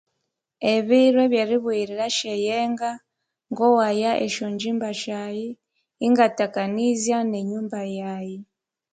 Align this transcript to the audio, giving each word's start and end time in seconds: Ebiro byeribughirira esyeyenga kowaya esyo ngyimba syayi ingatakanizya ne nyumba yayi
Ebiro 0.73 1.21
byeribughirira 1.31 2.03
esyeyenga 2.11 2.89
kowaya 3.57 4.11
esyo 4.25 4.45
ngyimba 4.53 4.89
syayi 5.01 5.47
ingatakanizya 6.05 7.17
ne 7.29 7.39
nyumba 7.49 7.79
yayi 7.97 8.37